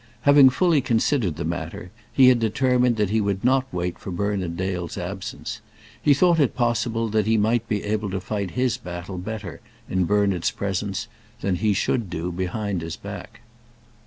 Having 0.21 0.49
fully 0.49 0.81
considered 0.81 1.35
the 1.35 1.45
matter, 1.45 1.91
he 2.11 2.29
had 2.29 2.39
determined 2.39 2.95
that 2.97 3.11
he 3.11 3.21
would 3.21 3.45
not 3.45 3.71
wait 3.71 3.99
for 3.99 4.09
Bernard 4.09 4.57
Dale's 4.57 4.97
absence. 4.97 5.61
He 6.01 6.15
thought 6.15 6.39
it 6.39 6.55
possible 6.55 7.07
that 7.09 7.27
he 7.27 7.37
might 7.37 7.69
be 7.69 7.83
able 7.83 8.09
to 8.09 8.19
fight 8.19 8.49
his 8.57 8.77
battle 8.77 9.19
better 9.19 9.61
in 9.87 10.05
Bernard's 10.05 10.49
presence 10.49 11.07
than 11.41 11.57
he 11.57 11.75
could 11.75 12.09
do 12.09 12.31
behind 12.31 12.81
his 12.81 12.95
back. 12.95 13.41